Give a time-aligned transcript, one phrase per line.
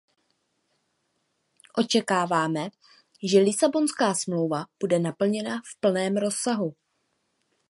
[1.77, 2.69] Očekáváme,
[3.23, 6.75] že Lisabonská smlouva bude naplněna v plném rozsahu.